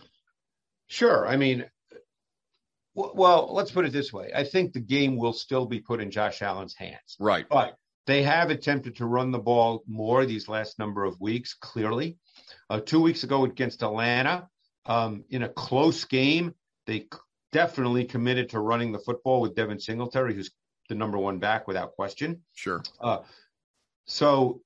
[0.88, 1.26] Sure.
[1.26, 1.66] I mean,
[3.14, 4.30] well, let's put it this way.
[4.34, 7.46] I think the game will still be put in Josh Allen's hands, Right.
[7.48, 12.18] but they have attempted to run the ball more these last number of weeks, clearly.
[12.68, 14.48] Uh, two weeks ago against Atlanta,
[14.86, 16.54] um, in a close game,
[16.86, 17.06] they
[17.52, 20.50] definitely committed to running the football with Devin Singletary, who's
[20.88, 22.42] the number one back without question.
[22.54, 22.82] Sure.
[23.00, 23.18] Uh,
[24.06, 24.62] so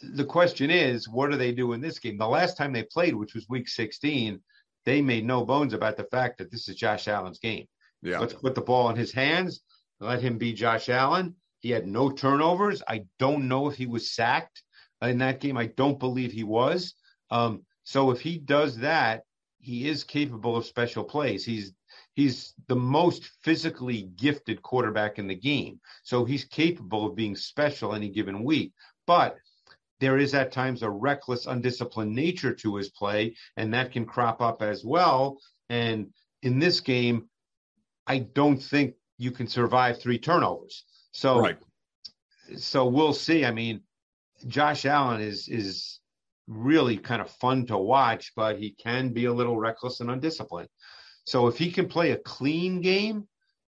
[0.00, 2.18] the question is, what do they do in this game?
[2.18, 4.40] The last time they played, which was week 16,
[4.84, 7.66] they made no bones about the fact that this is Josh Allen's game.
[8.02, 8.18] Yeah.
[8.18, 9.62] Let's put the ball in his hands,
[10.00, 11.36] let him be Josh Allen.
[11.60, 12.82] He had no turnovers.
[12.88, 14.62] I don't know if he was sacked
[15.00, 15.56] in that game.
[15.56, 16.94] I don't believe he was.
[17.30, 19.22] Um, so if he does that,
[19.60, 21.44] he is capable of special plays.
[21.44, 21.72] He's
[22.14, 25.80] he's the most physically gifted quarterback in the game.
[26.02, 28.72] So he's capable of being special any given week.
[29.06, 29.36] But
[30.02, 34.42] there is at times a reckless, undisciplined nature to his play, and that can crop
[34.42, 35.38] up as well.
[35.68, 36.12] And
[36.42, 37.28] in this game,
[38.08, 40.84] I don't think you can survive three turnovers.
[41.12, 41.56] So, right.
[42.56, 43.44] so we'll see.
[43.44, 43.82] I mean,
[44.48, 46.00] Josh Allen is is
[46.48, 50.68] really kind of fun to watch, but he can be a little reckless and undisciplined.
[51.26, 53.28] So if he can play a clean game,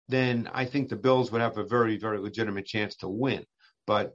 [0.09, 3.45] then I think the Bills would have a very, very legitimate chance to win.
[3.87, 4.15] But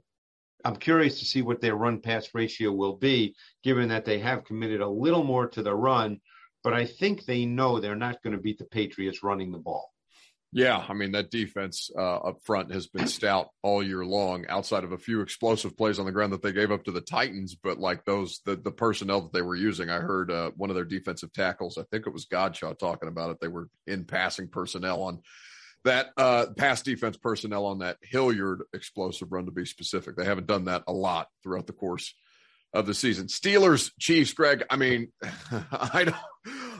[0.64, 4.44] I'm curious to see what their run pass ratio will be, given that they have
[4.44, 6.20] committed a little more to the run.
[6.62, 9.90] But I think they know they're not going to beat the Patriots running the ball.
[10.52, 14.46] Yeah, I mean that defense uh, up front has been stout all year long.
[14.48, 17.00] Outside of a few explosive plays on the ground that they gave up to the
[17.00, 20.68] Titans, but like those, the the personnel that they were using, I heard uh, one
[20.68, 23.36] of their defensive tackles, I think it was Godchaux, talking about it.
[23.40, 25.20] They were in passing personnel on
[25.84, 29.46] that uh, pass defense personnel on that Hilliard explosive run.
[29.46, 32.14] To be specific, they haven't done that a lot throughout the course
[32.72, 33.26] of the season.
[33.26, 34.64] Steelers, Chiefs, Greg.
[34.70, 35.12] I mean,
[35.72, 36.16] I don't,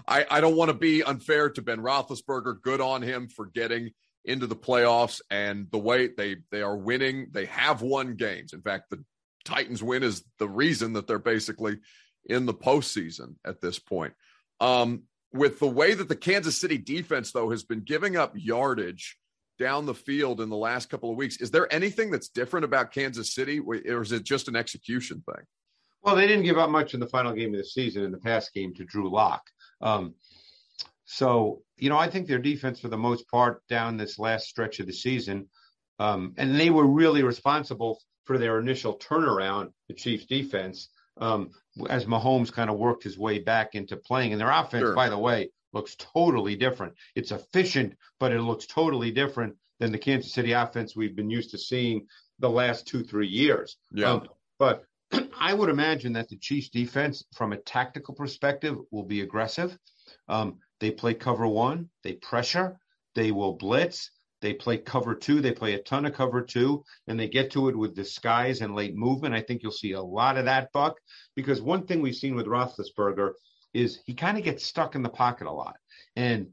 [0.06, 2.60] I, I don't want to be unfair to Ben Roethlisberger.
[2.62, 3.90] Good on him for getting
[4.24, 7.28] into the playoffs and the way they they are winning.
[7.32, 8.52] They have won games.
[8.52, 9.02] In fact, the
[9.44, 11.78] Titans win is the reason that they're basically
[12.26, 14.12] in the postseason at this point.
[14.60, 19.16] Um, with the way that the Kansas City defense, though, has been giving up yardage
[19.59, 22.93] down the field in the last couple of weeks, is there anything that's different about
[22.93, 25.45] Kansas City, or is it just an execution thing?
[26.03, 28.19] Well, they didn't give up much in the final game of the season in the
[28.19, 29.43] past game to Drew Lock.
[29.83, 30.14] Um,
[31.05, 34.81] so, you know, I think their defense, for the most part, down this last stretch
[34.81, 35.49] of the season,
[35.99, 40.88] um, and they were really responsible for their initial turnaround, the Chiefs' defense,
[41.20, 41.50] um,
[41.88, 44.33] as Mahomes kind of worked his way back into playing.
[44.33, 44.94] And their offense, sure.
[44.94, 46.94] by the way, looks totally different.
[47.14, 51.50] It's efficient, but it looks totally different than the Kansas City offense we've been used
[51.50, 52.06] to seeing
[52.38, 53.76] the last two, three years.
[53.92, 54.12] Yeah.
[54.12, 54.28] Um,
[54.59, 54.85] but
[55.38, 59.76] I would imagine that the Chiefs defense, from a tactical perspective, will be aggressive.
[60.28, 62.78] Um, they play cover one, they pressure,
[63.14, 67.18] they will blitz, they play cover two, they play a ton of cover two, and
[67.18, 69.35] they get to it with disguise and late movement.
[69.35, 70.96] I think you'll see a lot of that, Buck,
[71.37, 73.33] because one thing we've seen with Roethlisberger
[73.74, 75.76] is he kind of gets stuck in the pocket a lot.
[76.16, 76.48] And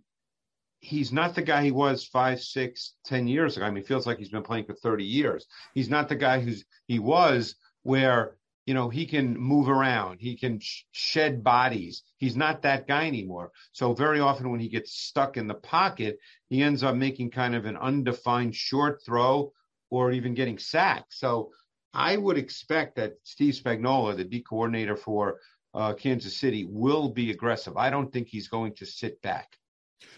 [0.79, 3.65] he's not the guy he was five, six, ten years ago.
[3.65, 5.47] I mean, feels like he's been playing for 30 years.
[5.73, 8.36] He's not the guy who's he was where
[8.67, 12.03] you know, he can move around, he can sh- shed bodies.
[12.17, 13.53] He's not that guy anymore.
[13.71, 17.55] So very often when he gets stuck in the pocket, he ends up making kind
[17.55, 19.53] of an undefined short throw
[19.89, 21.13] or even getting sacked.
[21.13, 21.51] So
[21.93, 25.39] I would expect that Steve Spagnuolo, the D coordinator for
[25.73, 27.77] uh, Kansas City, will be aggressive.
[27.77, 29.57] I don't think he's going to sit back.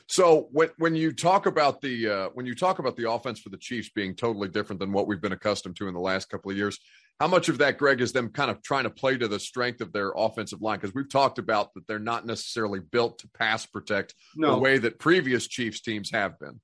[0.08, 3.50] So when when you talk about the uh, when you talk about the offense for
[3.50, 6.50] the Chiefs being totally different than what we've been accustomed to in the last couple
[6.50, 6.80] of years,
[7.20, 9.82] how much of that, Greg, is them kind of trying to play to the strength
[9.82, 10.80] of their offensive line?
[10.80, 14.52] Because we've talked about that they're not necessarily built to pass protect no.
[14.52, 16.62] the way that previous Chiefs teams have been.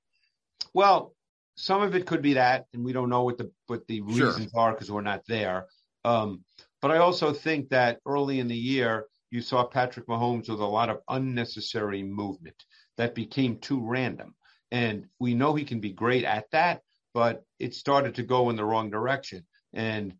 [0.72, 1.14] Well,
[1.56, 4.50] some of it could be that, and we don't know what the what the reasons
[4.50, 4.60] sure.
[4.60, 5.66] are because we're not there.
[6.04, 6.44] Um,
[6.80, 10.64] but I also think that early in the year, you saw Patrick Mahomes with a
[10.64, 12.62] lot of unnecessary movement
[12.96, 14.34] that became too random.
[14.70, 16.80] And we know he can be great at that,
[17.14, 19.46] but it started to go in the wrong direction.
[19.72, 20.14] And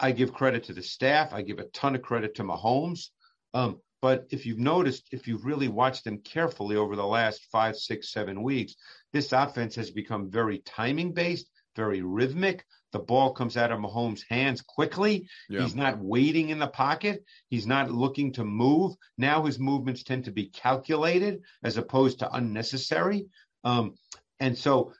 [0.00, 1.32] I give credit to the staff.
[1.32, 3.10] I give a ton of credit to Mahomes.
[3.52, 7.76] Um, but if you've noticed, if you've really watched them carefully over the last five,
[7.76, 8.74] six, seven weeks,
[9.12, 12.64] this offense has become very timing based, very rhythmic.
[12.92, 15.28] The ball comes out of Mahomes' hands quickly.
[15.48, 15.62] Yeah.
[15.62, 17.24] He's not waiting in the pocket.
[17.50, 18.96] He's not looking to move.
[19.18, 23.26] Now his movements tend to be calculated as opposed to unnecessary.
[23.64, 23.94] Um,
[24.40, 24.94] and so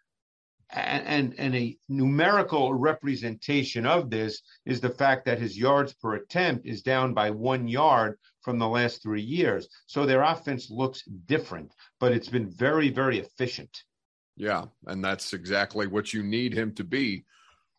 [0.73, 6.67] and, and a numerical representation of this is the fact that his yards per attempt
[6.67, 9.69] is down by one yard from the last three years.
[9.87, 13.83] So their offense looks different, but it's been very, very efficient.
[14.37, 17.25] Yeah, and that's exactly what you need him to be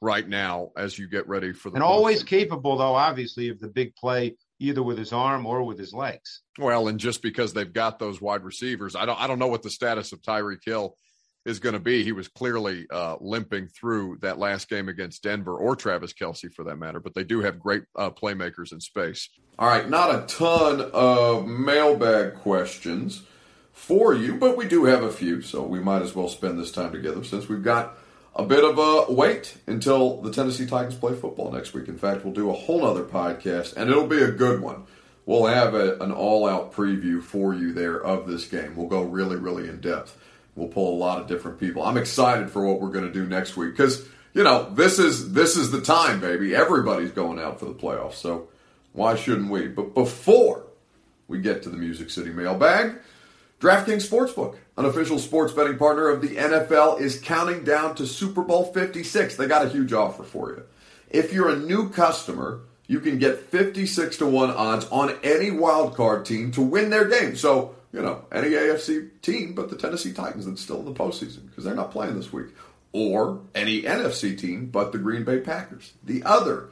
[0.02, 3.68] right now as you get ready for the and always capable though obviously of the
[3.68, 7.72] big play either with his arm or with his legs well and just because they've
[7.72, 10.96] got those wide receivers i don't i don't know what the status of tyreek hill
[11.46, 12.04] is going to be.
[12.04, 16.64] He was clearly uh, limping through that last game against Denver or Travis Kelce for
[16.66, 19.30] that matter, but they do have great uh, playmakers in space.
[19.58, 23.24] All right, not a ton of mailbag questions
[23.72, 26.72] for you, but we do have a few, so we might as well spend this
[26.72, 27.98] time together since we've got
[28.36, 31.88] a bit of a wait until the Tennessee Titans play football next week.
[31.88, 34.84] In fact, we'll do a whole other podcast, and it'll be a good one.
[35.26, 38.76] We'll have a, an all out preview for you there of this game.
[38.76, 40.18] We'll go really, really in depth.
[40.56, 41.84] We'll pull a lot of different people.
[41.84, 45.34] I'm excited for what we're going to do next week because you know this is
[45.34, 46.56] this is the time, baby.
[46.56, 48.50] Everybody's going out for the playoffs, so
[48.94, 49.68] why shouldn't we?
[49.68, 50.66] But before
[51.28, 52.96] we get to the Music City mailbag,
[53.62, 58.42] DraftKings Sportsbook, an official sports betting partner of the NFL, is counting down to Super
[58.42, 59.36] Bowl 56.
[59.36, 60.64] They got a huge offer for you.
[61.10, 65.96] If you're a new customer, you can get 56 to 1 odds on any wild
[65.96, 67.36] card team to win their game.
[67.36, 71.48] So, you know, any AFC team but the Tennessee Titans that's still in the postseason
[71.50, 72.48] because they're not playing this week.
[72.94, 76.70] Or any NFC team but the Green Bay Packers, the other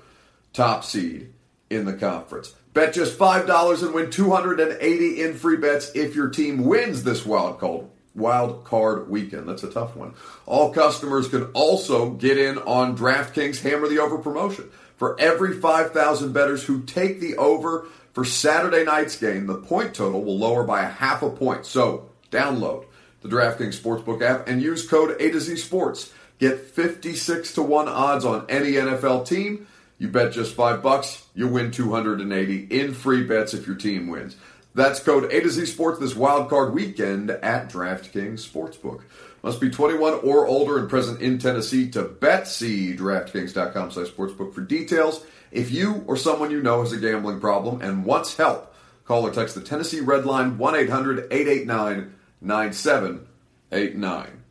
[0.54, 1.34] top seed
[1.70, 2.54] in the conference.
[2.74, 7.60] Bet just $5 and win 280 in free bets if your team wins this wild
[7.60, 9.48] card wild card weekend.
[9.48, 10.14] That's a tough one.
[10.46, 14.70] All customers can also get in on DraftKings Hammer the Over promotion.
[15.00, 20.22] For every 5,000 bettors who take the over for Saturday night's game, the point total
[20.22, 21.66] will lower by a half a point.
[21.66, 22.84] So, download
[23.22, 26.12] the DraftKings Sportsbook app and use code A to Z Sports.
[26.38, 29.68] Get 56 to 1 odds on any NFL team.
[30.00, 34.36] You bet just 5 bucks, you win 280 in free bets if your team wins.
[34.76, 39.04] That's code A to Z Sports this wild card weekend at DraftKings Sportsbook.
[39.42, 42.46] Must be 21 or older and present in Tennessee to bet.
[42.48, 45.26] See DraftKings.com slash sportsbook for details.
[45.52, 48.76] If you or someone you know has a gambling problem and wants help,
[49.06, 54.44] call or text the Tennessee Red Line 1 800 889 9789.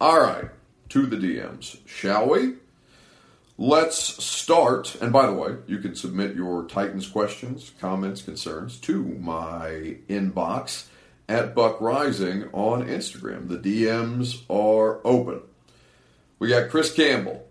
[0.00, 0.50] All right,
[0.88, 2.54] to the DMs, shall we?
[3.56, 4.96] Let's start.
[5.00, 10.86] And by the way, you can submit your Titans questions, comments, concerns to my inbox
[11.28, 13.48] at Buck Reising on Instagram.
[13.48, 15.42] The DMs are open.
[16.38, 17.46] We got Chris Campbell.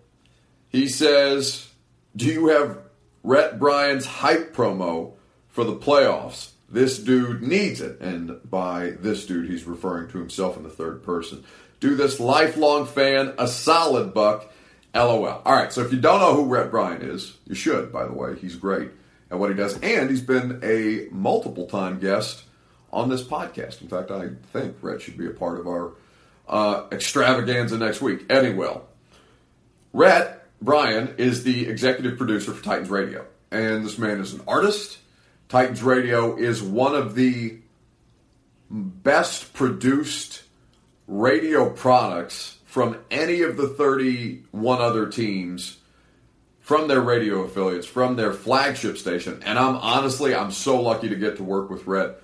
[0.69, 1.67] He says,
[2.15, 2.78] Do you have
[3.24, 5.13] Rhett Bryan's hype promo
[5.47, 6.51] for the playoffs?
[6.69, 7.99] This dude needs it.
[7.99, 11.43] And by this dude, he's referring to himself in the third person.
[11.80, 14.51] Do this lifelong fan a solid buck.
[14.93, 15.41] LOL.
[15.45, 18.11] All right, so if you don't know who Rhett Bryan is, you should, by the
[18.11, 18.36] way.
[18.38, 18.91] He's great
[19.30, 19.80] at what he does.
[19.80, 22.43] And he's been a multiple time guest
[22.91, 23.81] on this podcast.
[23.81, 25.93] In fact, I think Rhett should be a part of our
[26.47, 28.25] uh, extravaganza next week.
[28.29, 28.77] Anyway,
[29.93, 33.25] Rhett Bryan is the executive producer for Titans Radio.
[33.51, 34.99] And this man is an artist.
[35.49, 37.57] Titans Radio is one of the
[38.69, 40.43] best produced
[41.07, 45.77] radio products from any of the 31 other teams
[46.61, 49.41] from their radio affiliates, from their flagship station.
[49.45, 52.21] And I'm honestly, I'm so lucky to get to work with Rhett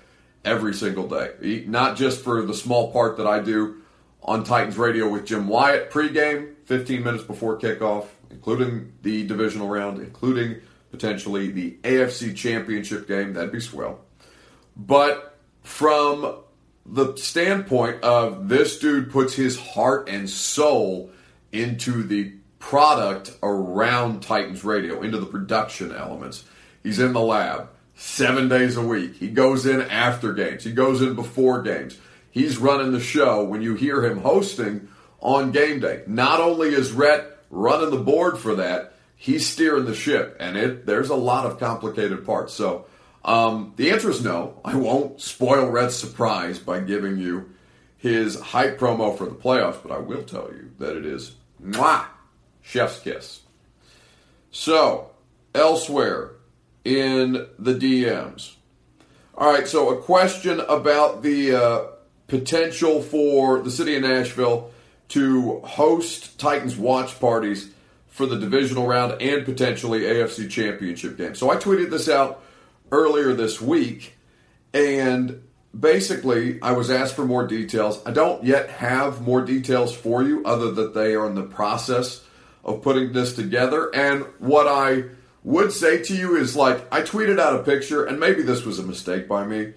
[0.48, 1.66] every single day.
[1.68, 3.82] Not just for the small part that I do
[4.24, 10.00] on Titans Radio with Jim Wyatt pregame, 15 minutes before kickoff, including the divisional round,
[10.00, 13.34] including potentially the AFC championship game.
[13.34, 14.00] That'd be swell.
[14.76, 16.38] But from
[16.86, 21.12] the standpoint of this dude puts his heart and soul
[21.52, 26.45] into the product around Titans Radio, into the production elements.
[26.84, 29.16] He's in the lab seven days a week.
[29.16, 31.98] He goes in after games, he goes in before games.
[32.30, 34.88] He's running the show when you hear him hosting
[35.20, 36.04] on game day.
[36.06, 40.86] Not only is Rhett running the board for that, he's steering the ship, and it
[40.86, 42.54] there's a lot of complicated parts.
[42.54, 42.86] So
[43.26, 44.62] um, the answer is no.
[44.64, 47.50] I won't spoil Rhett's surprise by giving you
[47.98, 52.06] his hype promo for the playoffs, but I will tell you that it is mwah,
[52.62, 53.41] chef's kiss.
[54.52, 55.10] So,
[55.56, 56.37] elsewhere
[56.88, 58.56] in the DMs.
[59.36, 61.86] All right, so a question about the uh,
[62.28, 64.72] potential for the city of Nashville
[65.10, 67.72] to host Titans watch parties
[68.08, 71.36] for the divisional round and potentially AFC championship game.
[71.36, 72.42] So I tweeted this out
[72.92, 74.18] earlier this week,
[74.74, 75.44] and
[75.78, 78.02] basically I was asked for more details.
[78.06, 82.24] I don't yet have more details for you, other that they are in the process
[82.64, 83.94] of putting this together.
[83.94, 85.04] And what I
[85.48, 88.80] would say to you is like I tweeted out a picture, and maybe this was
[88.80, 89.74] a mistake by me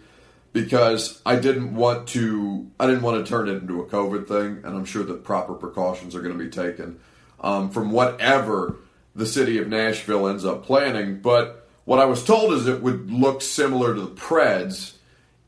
[0.53, 4.65] because I didn't want to I didn't want to turn it into a COVID thing,
[4.65, 6.99] and I'm sure that proper precautions are going to be taken
[7.41, 8.79] um, from whatever
[9.15, 11.21] the city of Nashville ends up planning.
[11.21, 14.95] But what I was told is it would look similar to the Preds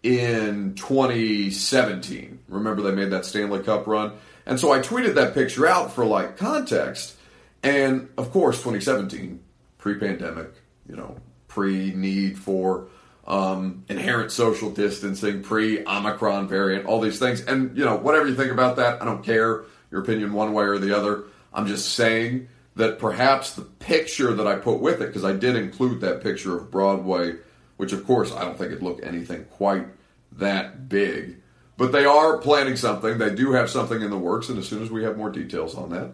[0.04, 2.38] in 2017.
[2.46, 4.12] Remember, they made that Stanley Cup run?
[4.46, 7.16] And so I tweeted that picture out for like context.
[7.64, 9.40] And of course, 2017,
[9.82, 10.52] pre pandemic,
[10.88, 11.16] you know,
[11.48, 12.86] pre need for
[13.26, 17.40] um, inherent social distancing, pre Omicron variant, all these things.
[17.42, 20.64] And, you know, whatever you think about that, I don't care your opinion one way
[20.64, 21.24] or the other.
[21.52, 25.56] I'm just saying that perhaps the picture that I put with it, because I did
[25.56, 27.34] include that picture of Broadway,
[27.76, 29.86] which of course I don't think it looked anything quite
[30.32, 31.38] that big.
[31.76, 33.18] But they are planning something.
[33.18, 35.74] They do have something in the works, and as soon as we have more details
[35.74, 36.12] on that,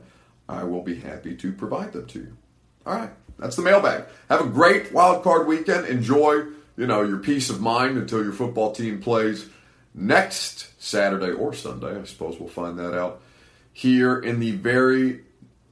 [0.48, 2.36] I will be happy to provide them to you.
[2.86, 4.04] All right, that's the mailbag.
[4.28, 5.86] Have a great wild card weekend.
[5.86, 6.44] Enjoy,
[6.76, 9.48] you know, your peace of mind until your football team plays
[9.94, 11.98] next Saturday or Sunday.
[11.98, 13.20] I suppose we'll find that out
[13.72, 15.20] here in the very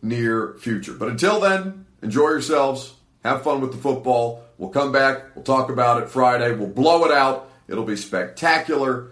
[0.03, 0.95] near future.
[0.95, 2.95] But until then, enjoy yourselves.
[3.25, 4.45] Have fun with the football.
[4.59, 5.35] We'll come back.
[5.35, 6.53] We'll talk about it Friday.
[6.53, 7.51] We'll blow it out.
[7.69, 9.09] It'll be spectacular.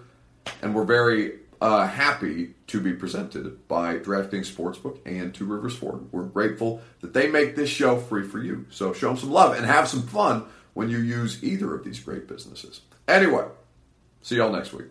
[0.63, 6.13] And we're very uh, happy to be presented by DraftKings Sportsbook and Two Rivers Ford.
[6.13, 8.67] We're grateful that they make this show free for you.
[8.71, 10.45] So show them some love and have some fun
[10.75, 12.81] when you use either of these great businesses.
[13.07, 13.47] Anyway,
[14.23, 14.89] see y'all next week.